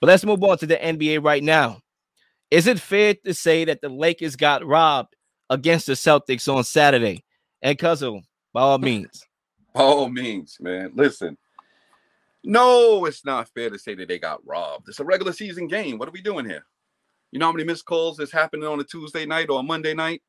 [0.00, 1.80] But let's move on to the NBA right now.
[2.50, 5.14] Is it fair to say that the Lakers got robbed
[5.50, 7.24] against the Celtics on Saturday?
[7.60, 8.22] And Cuzzo,
[8.52, 9.24] by all means.
[9.74, 10.92] By all means, man.
[10.94, 11.36] Listen,
[12.42, 14.88] no, it's not fair to say that they got robbed.
[14.88, 15.98] It's a regular season game.
[15.98, 16.64] What are we doing here?
[17.30, 19.94] You know how many missed calls is happening on a Tuesday night or a Monday
[19.94, 20.22] night?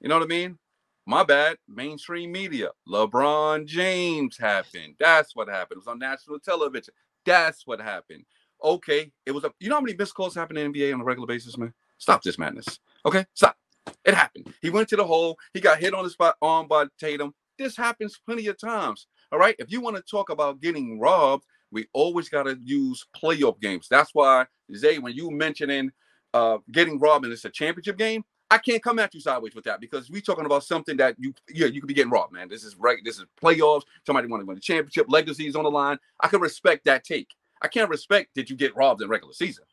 [0.00, 0.58] You know what I mean?
[1.06, 1.56] My bad.
[1.66, 2.70] Mainstream media.
[2.86, 4.96] LeBron James happened.
[5.00, 5.78] That's what happened.
[5.78, 6.92] It was on national television.
[7.24, 8.24] That's what happened.
[8.62, 9.10] Okay.
[9.26, 11.26] It was a you know how many missed calls happen in NBA on a regular
[11.26, 11.72] basis, man?
[11.98, 12.78] Stop this madness.
[13.06, 13.56] Okay, stop.
[14.04, 14.52] It happened.
[14.60, 15.36] He went to the hole.
[15.54, 17.32] He got hit on the spot arm by Tatum.
[17.58, 19.06] This happens plenty of times.
[19.30, 19.56] All right.
[19.58, 23.86] If you want to talk about getting robbed, we always got to use playoff games.
[23.90, 25.90] That's why, Zay, when you mentioning
[26.34, 29.64] uh, getting robbed and it's a championship game, I can't come at you sideways with
[29.64, 32.48] that because we talking about something that you yeah you could be getting robbed, man.
[32.50, 32.98] This is right.
[33.02, 33.84] This is playoffs.
[34.04, 35.06] Somebody want to win the championship.
[35.08, 35.98] Legacy is on the line.
[36.20, 37.28] I can respect that take.
[37.62, 39.64] I can't respect that you get robbed in regular season.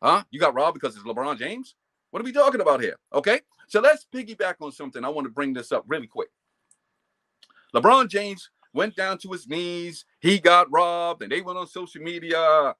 [0.00, 0.24] Huh?
[0.30, 1.74] You got robbed because it's LeBron James?
[2.10, 2.96] What are we talking about here?
[3.12, 3.40] Okay.
[3.68, 5.04] So let's piggyback on something.
[5.04, 6.28] I want to bring this up really quick.
[7.74, 10.04] LeBron James went down to his knees.
[10.20, 12.74] He got robbed, and they went on social media.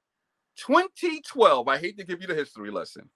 [0.57, 1.69] 2012.
[1.69, 3.09] I hate to give you the history lesson.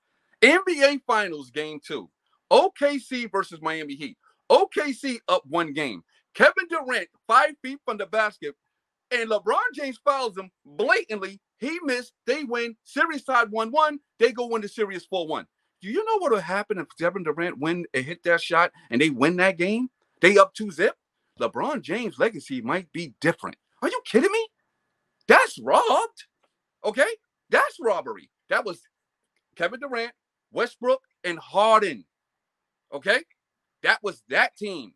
[0.42, 2.08] NBA Finals Game Two.
[2.50, 4.16] OKC versus Miami Heat.
[4.50, 6.02] OKC up one game.
[6.34, 8.54] Kevin Durant five feet from the basket,
[9.10, 11.40] and LeBron James fouls him blatantly.
[11.58, 12.12] He missed.
[12.26, 12.76] They win.
[12.84, 14.00] Series tied one one.
[14.18, 15.46] They go into series four one.
[15.82, 19.00] Do you know what would happen if Kevin Durant win and hit that shot and
[19.00, 19.88] they win that game?
[20.20, 20.96] They up two zip.
[21.40, 23.56] LeBron James' legacy might be different.
[23.82, 24.48] Are you kidding me?
[25.28, 26.24] That's robbed.
[26.84, 27.08] Okay,
[27.50, 28.30] that's robbery.
[28.48, 28.80] That was
[29.54, 30.12] Kevin Durant,
[30.52, 32.04] Westbrook, and Harden.
[32.92, 33.20] Okay,
[33.82, 34.94] that was that team,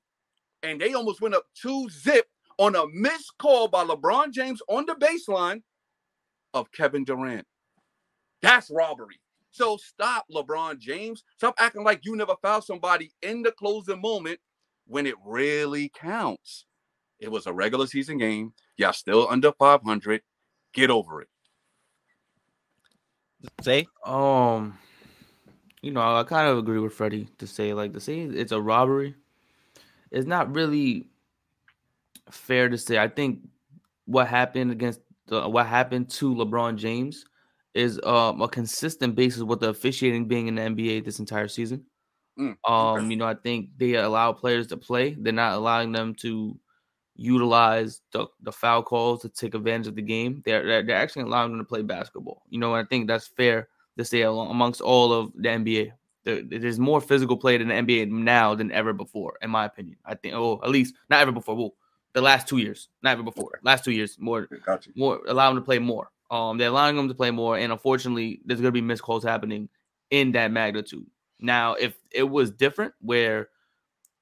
[0.62, 2.27] and they almost went up two zip
[2.61, 5.62] on a missed call by LeBron James on the baseline
[6.53, 7.47] of Kevin Durant.
[8.42, 9.19] That's robbery.
[9.50, 11.25] So stop, LeBron James.
[11.38, 14.41] Stop acting like you never found somebody in the closing moment
[14.86, 16.66] when it really counts.
[17.19, 18.53] It was a regular season game.
[18.76, 20.20] Y'all still under 500.
[20.75, 21.28] Get over it.
[23.62, 24.78] Say, um,
[25.81, 28.60] you know, I kind of agree with Freddie to say like to say it's a
[28.60, 29.15] robbery.
[30.10, 31.09] It's not really
[32.31, 32.98] fair to say.
[32.98, 33.41] I think
[34.06, 37.25] what happened against the, what happened to LeBron James
[37.75, 41.84] is um, a consistent basis with the officiating being in the NBA this entire season.
[42.38, 43.00] Mm, okay.
[43.00, 45.16] Um, you know, I think they allow players to play.
[45.19, 46.59] They're not allowing them to
[47.15, 50.43] utilize the, the foul calls to take advantage of the game.
[50.44, 52.43] They're, they're, they're actually allowing them to play basketball.
[52.49, 53.69] You know, I think that's fair
[53.99, 55.93] to say amongst all of the NBA.
[56.25, 59.97] There, there's more physical play in the NBA now than ever before, in my opinion.
[60.04, 61.56] I think, oh, at least not ever before.
[61.56, 61.75] Well,
[62.12, 63.60] the last two years, not even before.
[63.62, 64.91] Last two years, more, gotcha.
[64.94, 66.10] more, allow them to play more.
[66.31, 69.25] Um, they're allowing them to play more, and unfortunately, there's going to be missed calls
[69.25, 69.69] happening
[70.10, 71.06] in that magnitude.
[71.41, 73.49] Now, if it was different, where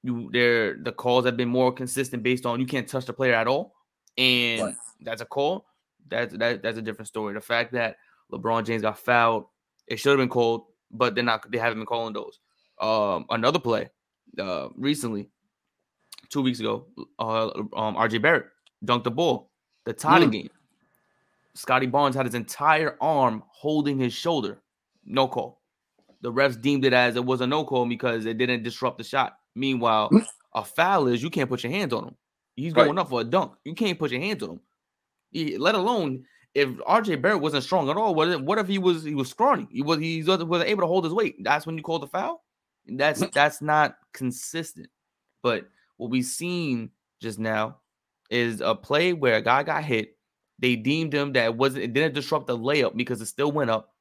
[0.03, 3.33] you there the calls have been more consistent based on you can't touch the player
[3.33, 3.75] at all,
[4.17, 4.75] and right.
[5.01, 5.65] that's a call.
[6.07, 7.33] That's that, that's a different story.
[7.33, 7.97] The fact that
[8.31, 9.45] LeBron James got fouled,
[9.87, 11.49] it should have been called, but they're not.
[11.51, 12.39] They haven't been calling those.
[12.79, 13.89] Um, another play,
[14.39, 15.29] uh, recently,
[16.29, 16.87] two weeks ago,
[17.19, 18.45] uh, um, RJ Barrett
[18.85, 19.51] dunked the ball,
[19.85, 20.31] the tie mm.
[20.31, 20.49] game.
[21.55, 24.61] Scottie Barnes had his entire arm holding his shoulder.
[25.05, 25.59] No call
[26.21, 29.03] the refs deemed it as it was a no call because it didn't disrupt the
[29.03, 29.37] shot.
[29.55, 30.25] Meanwhile, mm.
[30.53, 32.15] a foul is you can't put your hands on him.
[32.55, 32.99] He's going right.
[32.99, 33.53] up for a dunk.
[33.63, 34.59] You can't put your hands on him.
[35.31, 38.15] He, let alone if RJ Barrett wasn't strong at all.
[38.15, 39.67] What if, what if he was he was scrawny?
[39.71, 41.35] He was he was, was able to hold his weight.
[41.43, 42.43] That's when you call the foul.
[42.85, 43.31] That's mm.
[43.31, 44.89] that's not consistent.
[45.41, 45.67] But
[45.99, 47.77] what we've seen just now
[48.29, 50.15] is a play where a guy got hit.
[50.57, 53.69] They deemed him that it wasn't it didn't disrupt the layup because it still went
[53.69, 53.93] up.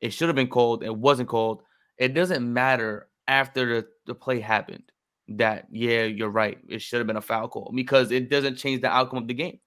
[0.00, 0.82] It should have been called.
[0.82, 1.62] It wasn't called.
[1.98, 4.84] It doesn't matter after the, the play happened
[5.28, 6.58] that, yeah, you're right.
[6.68, 9.34] It should have been a foul call because it doesn't change the outcome of the
[9.34, 9.60] game.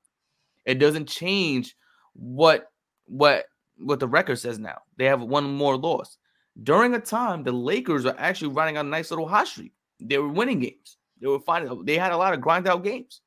[0.65, 1.75] It doesn't change
[2.13, 2.71] what
[3.05, 3.45] what
[3.77, 4.79] what the record says now.
[4.97, 6.17] They have one more loss.
[6.63, 9.73] During a time, the Lakers are actually running a nice little hot streak.
[9.99, 10.97] They were winning games.
[11.23, 13.21] They were finding they had a lot of grind out games.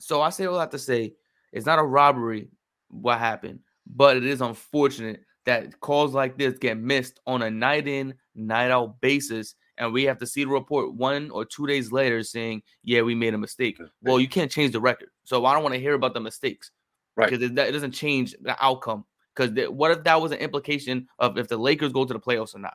[0.00, 1.14] So I say all that to say
[1.52, 2.48] it's not a robbery
[2.88, 7.86] what happened, but it is unfortunate that calls like this get missed on a night
[7.86, 9.54] in, night out basis.
[9.78, 13.14] And we have to see the report one or two days later saying, yeah, we
[13.14, 13.80] made a mistake.
[14.02, 15.08] Well, you can't change the record.
[15.22, 16.72] So I don't want to hear about the mistakes.
[17.16, 17.30] Right.
[17.30, 19.04] Because it, it, doesn't change the outcome.
[19.34, 22.56] Because what if that was an implication of if the Lakers go to the playoffs
[22.56, 22.74] or not?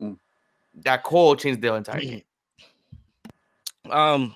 [0.00, 0.18] Mm.
[0.84, 2.22] That call changed the entire game.
[3.90, 4.34] Um,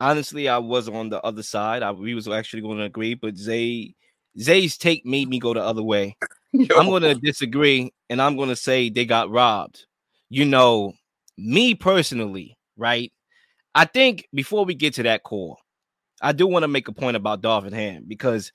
[0.00, 1.82] honestly, I was on the other side.
[1.82, 3.94] I, we was actually going to agree, but Zay
[4.38, 6.16] Zay's take made me go the other way.
[6.52, 6.76] Yo.
[6.76, 9.86] I'm going to disagree and I'm going to say they got robbed.
[10.28, 10.94] You know,
[11.36, 13.12] me personally, right?
[13.74, 15.56] I think before we get to that core,
[16.20, 18.52] I do want to make a point about Darvin Ham because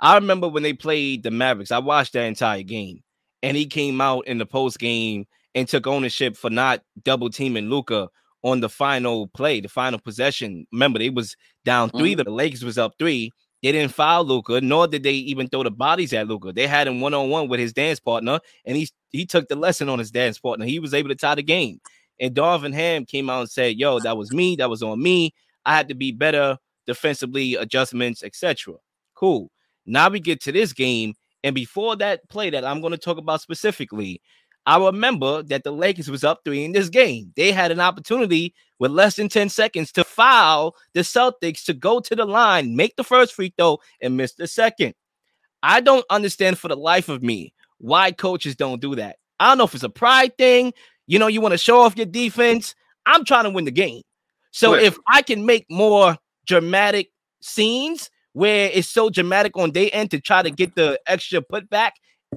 [0.00, 3.02] I remember when they played the Mavericks, I watched that entire game
[3.42, 7.70] and he came out in the post game and took ownership for not double teaming
[7.70, 8.08] Luka
[8.46, 10.66] on the final play, the final possession.
[10.72, 12.24] Remember, they was down 3 Mhm.
[12.24, 13.34] The Lakers was up three.
[13.62, 16.52] They didn't foul Luka, nor did they even throw the bodies at Luka.
[16.52, 19.56] They had him one on one with his dance partner, and he he took the
[19.56, 20.66] lesson on his dance partner.
[20.66, 21.80] He was able to tie the game.
[22.20, 24.56] And Darvin Ham came out and said, "Yo, that was me.
[24.56, 25.32] That was on me.
[25.66, 28.74] I had to be better defensively, adjustments, etc."
[29.14, 29.50] Cool.
[29.86, 31.14] Now we get to this game,
[31.44, 34.20] and before that play that I'm going to talk about specifically,
[34.66, 37.32] I remember that the Lakers was up three in this game.
[37.36, 42.00] They had an opportunity with less than 10 seconds to foul the Celtics to go
[42.00, 44.94] to the line, make the first free throw, and miss the second.
[45.62, 49.16] I don't understand for the life of me why coaches don't do that.
[49.38, 50.72] I don't know if it's a pride thing.
[51.06, 52.74] You know, you want to show off your defense.
[53.06, 54.02] I'm trying to win the game.
[54.50, 54.86] So Listen.
[54.86, 56.16] if I can make more
[56.46, 57.10] dramatic
[57.40, 61.92] scenes where it's so dramatic on day end to try to get the extra putback,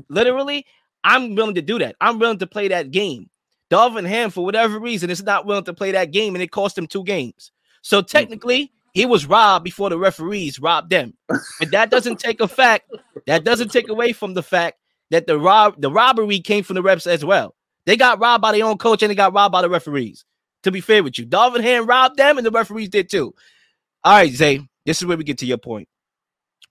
[0.10, 0.66] literally,
[1.04, 1.96] I'm willing to do that.
[2.02, 3.30] I'm willing to play that game.
[3.70, 6.78] Darvin Ham, for whatever reason, is not willing to play that game, and it cost
[6.78, 7.52] him two games.
[7.82, 8.06] So hmm.
[8.06, 11.14] technically, he was robbed before the referees robbed them.
[11.28, 12.92] But that doesn't take a fact.
[13.28, 14.80] That doesn't take away from the fact
[15.12, 17.56] that the rob the robbery came from the reps as well.
[17.86, 20.26] They got robbed by their own coach and they got robbed by the referees.
[20.64, 23.34] To be fair with you, Darvin Ham robbed them, and the referees did too.
[24.04, 25.88] All right, Zay, this is where we get to your point.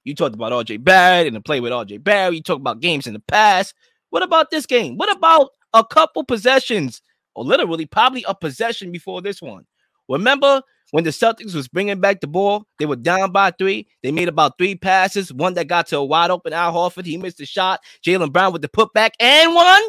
[0.04, 2.34] You talked about RJ Barrett and the play with RJ Barrett.
[2.34, 3.74] You talked about games in the past.
[4.10, 4.96] What about this game?
[4.96, 7.02] What about a couple possessions,
[7.34, 9.66] or literally probably a possession before this one?
[10.08, 10.62] Remember
[10.92, 12.66] when the Celtics was bringing back the ball?
[12.78, 13.86] They were down by three.
[14.02, 15.32] They made about three passes.
[15.32, 17.04] One that got to a wide open Al Horford.
[17.04, 17.80] He missed the shot.
[18.06, 19.82] Jaylen Brown with the putback and one,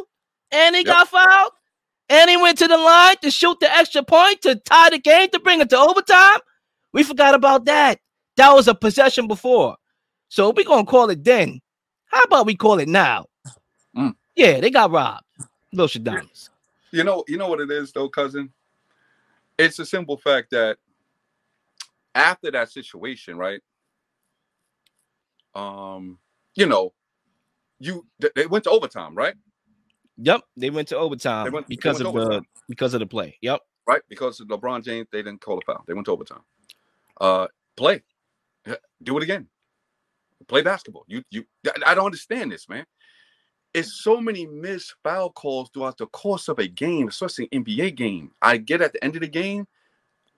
[0.51, 0.93] and he Yep.
[0.93, 1.51] got fouled.
[2.09, 5.29] And he went to the line to shoot the extra point to tie the game
[5.29, 6.39] to bring it to overtime.
[6.91, 7.99] We forgot about that.
[8.37, 9.77] That was a possession before.
[10.27, 11.59] So we're gonna call it then.
[12.07, 13.25] How about we call it now?
[14.39, 15.25] Yeah, they got robbed.
[15.73, 16.49] Little Shadamas.
[16.91, 18.53] You know, you know what it is though, cousin.
[19.57, 20.77] It's a simple fact that
[22.15, 23.59] after that situation, right?
[25.53, 26.19] Um,
[26.55, 26.93] you know,
[27.79, 29.35] you they went to overtime, right?
[30.15, 33.37] Yep, they went to overtime went- because of to the because of the play.
[33.41, 33.59] Yep.
[33.85, 34.01] Right?
[34.07, 35.83] Because of LeBron James, they didn't call a foul.
[35.85, 36.43] They went to overtime.
[37.19, 38.03] Uh, play,
[39.03, 39.47] do it again.
[40.47, 41.03] Play basketball.
[41.07, 41.43] You, you.
[41.85, 42.85] I don't understand this, man.
[43.73, 47.95] It's so many missed foul calls throughout the course of a game, especially an NBA
[47.95, 48.31] game.
[48.41, 49.67] I get at the end of the game,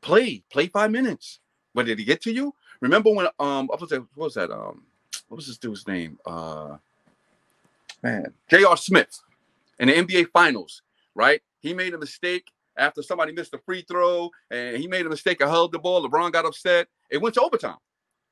[0.02, 1.40] play, play five minutes.
[1.74, 2.54] But did he get to you?
[2.82, 4.02] Remember when um what was that?
[4.16, 4.52] What was that?
[4.52, 4.84] Um,
[5.28, 6.20] what was this dude's name?
[6.26, 6.78] Uh,
[8.04, 8.76] man, J.R.
[8.76, 9.22] Smith
[9.80, 10.82] in the NBA Finals,
[11.16, 11.42] right?
[11.62, 15.40] He made a mistake after somebody missed a free throw, and he made a mistake
[15.42, 16.06] and held the ball.
[16.08, 16.88] LeBron got upset.
[17.10, 17.78] It went to overtime.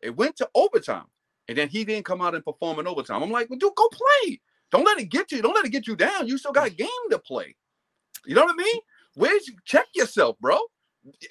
[0.01, 1.05] It went to overtime,
[1.47, 3.21] and then he didn't come out and perform in overtime.
[3.21, 4.39] I'm like, well, dude, go play.
[4.71, 5.41] Don't let it get you.
[5.41, 6.27] Don't let it get you down.
[6.27, 7.55] You still got a game to play.
[8.25, 8.81] You know what I mean?
[9.15, 10.57] Where's check yourself, bro?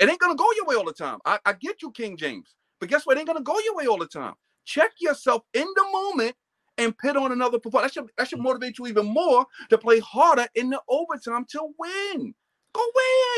[0.00, 1.18] It ain't gonna go your way all the time.
[1.24, 3.16] I, I get you, King James, but guess what?
[3.16, 4.34] It ain't gonna go your way all the time.
[4.64, 6.34] Check yourself in the moment
[6.78, 7.94] and put on another performance.
[7.94, 11.68] That should that should motivate you even more to play harder in the overtime to
[11.78, 12.34] win.
[12.72, 12.82] Go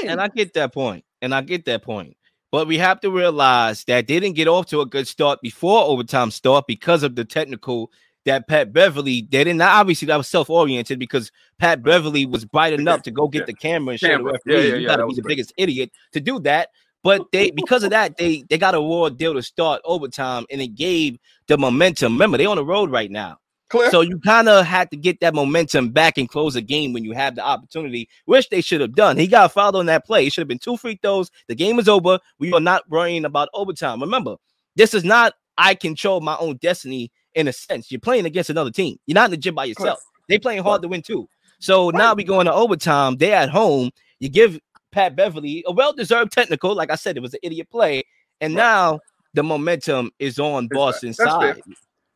[0.02, 0.10] win.
[0.10, 1.04] And I get that point.
[1.22, 2.16] And I get that point.
[2.52, 5.84] But we have to realize that they didn't get off to a good start before
[5.84, 7.92] overtime start because of the technical
[8.26, 13.02] that Pat Beverley they didn't obviously that was self-oriented because Pat Beverley was bright enough
[13.02, 13.44] to go get Yeah.
[13.46, 14.32] the camera and show Camera.
[14.32, 14.68] the referee.
[14.68, 15.32] yeah, you yeah, gotta be the great.
[15.32, 16.68] biggest idiot to do that.
[17.02, 20.60] But they because of that, they they got a raw deal to start overtime and
[20.60, 22.12] it gave the momentum.
[22.12, 23.38] Remember, they on the road right now.
[23.70, 23.88] Clear.
[23.90, 27.04] So you kind of had to get that momentum back and close a game when
[27.04, 29.16] you have the opportunity, which they should have done.
[29.16, 30.26] He got fouled on that play.
[30.26, 31.30] It should have been two free throws.
[31.46, 32.18] The game is over.
[32.40, 34.00] We are not worrying about overtime.
[34.00, 34.36] Remember,
[34.76, 37.90] this is not I control my own destiny in a sense.
[37.90, 38.96] You're playing against another team.
[39.06, 40.00] You're not in the gym by yourself.
[40.28, 41.28] They playing hard to win too.
[41.58, 43.16] So now we go into overtime.
[43.16, 43.90] They're at home.
[44.18, 44.58] You give
[44.92, 46.74] Pat Beverley a well-deserved technical.
[46.74, 48.02] Like I said, it was an idiot play,
[48.40, 48.62] and Right.
[48.62, 49.00] now
[49.34, 51.60] the momentum is on It's- Boston's side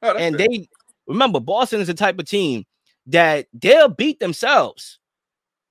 [0.03, 0.49] Oh, and fair.
[0.49, 0.69] they
[1.07, 2.65] remember Boston is the type of team
[3.07, 4.99] that they'll beat themselves,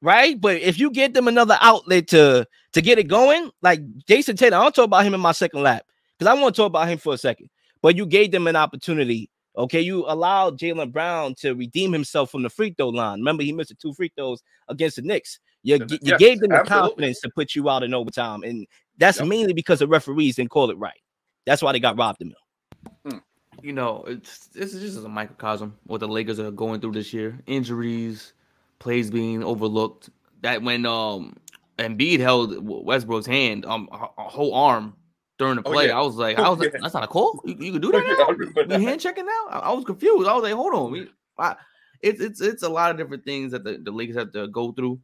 [0.01, 0.39] right?
[0.39, 4.57] But if you get them another outlet to to get it going, like Jason Taylor,
[4.57, 5.85] I don't talk about him in my second lap
[6.17, 7.49] because I want to talk about him for a second.
[7.83, 9.29] But you gave them an opportunity.
[9.55, 13.19] Okay, you allowed Jaylen Brown to redeem himself from the free throw line.
[13.19, 15.39] Remember, he missed the two free throws against the Knicks.
[15.61, 16.89] You, you yes, gave them the absolutely.
[16.89, 18.65] confidence to put you out in overtime, and
[18.97, 19.27] that's Yep.
[19.27, 20.99] mainly because the referees didn't call it right.
[21.45, 23.21] That's why they got robbed the mill.
[23.61, 27.13] you know, it's this is just a microcosm what the Lakers are going through this
[27.13, 27.39] year.
[27.45, 28.33] Injuries,
[28.79, 30.09] plays being overlooked.
[30.41, 31.35] That when um
[31.77, 34.95] Embiid held Westbrook's hand, um, a whole arm
[35.43, 35.97] during the Oh, play, yeah.
[35.99, 37.41] I was like, I was like, that's not a call.
[37.45, 38.27] You, you can do that now.
[38.33, 39.45] remember hand checking now.
[39.49, 40.27] I, I was confused.
[40.27, 40.91] I was like, hold on.
[40.91, 41.55] We, I,
[42.01, 44.71] it's it's it's a lot of different things that the, the Lakers have to go
[44.71, 44.99] through.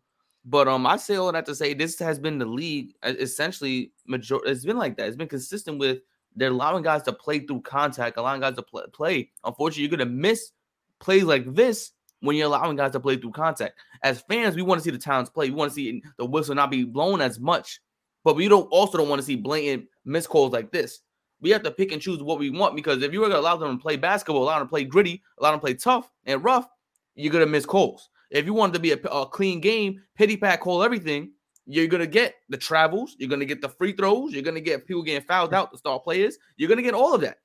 [0.46, 4.40] But um, I say all that to say this has been the league essentially major.
[4.46, 5.08] It's been like that.
[5.08, 6.00] It's been consistent with
[6.36, 8.84] they're allowing guys to play through contact, allowing guys to play.
[8.94, 9.30] play.
[9.44, 10.52] Unfortunately, you're gonna miss
[11.00, 11.92] plays like this
[12.22, 13.78] when you're allowing guys to play through contact.
[14.04, 15.50] As fans, we want to see the Towns play.
[15.50, 17.80] We want to see the whistle not be blown as much,
[18.24, 21.00] but we don't also don't want to see blatant missed calls like this.
[21.42, 23.56] We have to pick and choose what we want because if you were gonna allow
[23.56, 26.44] them to play basketball, allow them to play gritty, allow them to play tough and
[26.44, 26.68] rough,
[27.16, 28.10] you're gonna miss calls.
[28.30, 31.32] If you want it to be a, a clean game, pity pat call everything,
[31.66, 35.04] you're gonna get the travels, you're gonna get the free throws, you're gonna get people
[35.04, 37.38] getting fouled out, the star players, you're gonna get all of that.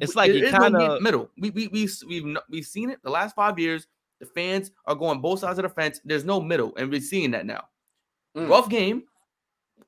[0.00, 1.30] It's like There you is kinda- mid- middle.
[1.38, 3.86] We we we we've we've seen it the last five years.
[4.20, 6.00] The fans are going both sides of the fence.
[6.04, 7.64] There's no middle, and we're seeing that now.
[8.36, 8.48] Mm.
[8.50, 9.04] Rough game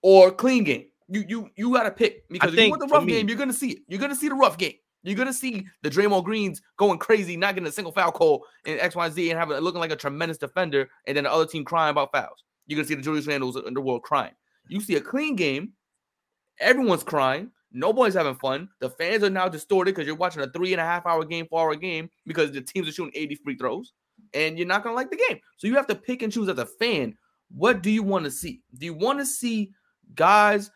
[0.03, 0.87] or clean game.
[1.11, 3.37] You you you got to pick because if you want the rough me, game, you're
[3.37, 3.79] gonna see it.
[3.89, 4.75] You're gonna see the rough game.
[5.03, 8.79] You're gonna see the Draymond Greens going crazy, not getting a single foul call in
[8.79, 11.65] X Y Z and having looking like a tremendous defender, and then the other team
[11.65, 12.45] crying about fouls.
[12.67, 14.33] You're gonna see the Julius Randles in the world crying.
[14.69, 15.73] You see a clean game,
[16.61, 17.51] everyone's crying.
[17.73, 18.69] Nobody's having fun.
[18.81, 21.47] The fans are now distorted because you're watching a three and a half hour game,
[21.49, 23.93] four hour game because the teams are shooting 80 free throws,
[24.35, 25.41] and you're not gonna like the game.
[25.57, 27.17] So you have to pick and choose as a fan.
[27.53, 28.61] What do you want to see?
[28.77, 29.73] Do you want to see
[30.15, 30.71] guys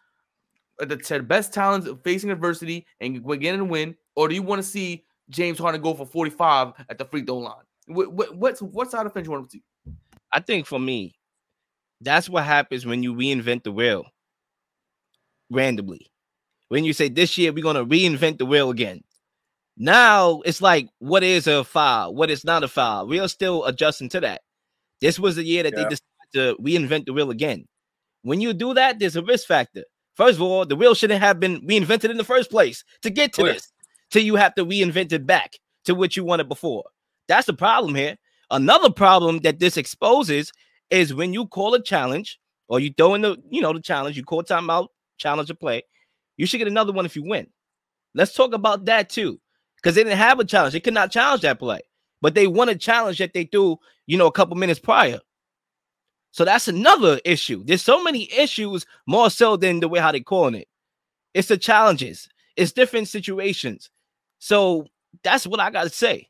[0.81, 4.43] Uh, the, the best talents facing adversity and we're getting a win, or do you
[4.43, 7.63] want to see James Harden go for 45 at the free throw line?
[7.87, 9.63] What, what, what's what side of the fence you want to see?
[10.33, 11.15] I think for me,
[12.01, 14.05] that's what happens when you reinvent the wheel
[15.51, 16.11] randomly.
[16.69, 19.03] When you say this year we're gonna reinvent the wheel again.
[19.77, 23.07] Now it's like what is a foul, what is not a foul.
[23.07, 24.43] We are still adjusting to that.
[25.01, 25.85] This was the year that Yeah.
[25.85, 27.67] they decided to reinvent the wheel again.
[28.23, 29.85] When you do that, there's a risk factor.
[30.15, 33.33] First of all, the wheel shouldn't have been reinvented in the first place to get
[33.35, 33.73] to this.
[34.11, 35.55] Till you have to reinvent it back
[35.87, 36.85] to what you wanted before.
[37.27, 38.17] That's the problem here.
[38.51, 40.53] Another problem that this exposes
[40.91, 44.17] is when you call a challenge or you throw in the, you know, the challenge,
[44.17, 45.83] you call timeout, challenge a play,
[46.37, 47.47] you should get another one if you win.
[48.15, 49.41] Let's talk about that too.
[49.77, 50.73] Because they didn't have a challenge.
[50.73, 51.81] They could not challenge that play.
[52.23, 55.21] But they won a challenge that they threw, you know, a couple minutes prior.
[56.35, 57.63] So that's another issue.
[57.65, 60.67] There's so many issues more so than the way how they calling it.
[61.33, 63.89] It's the challenges, it's different situations.
[64.41, 64.89] So
[65.23, 66.29] that's what I gotta say.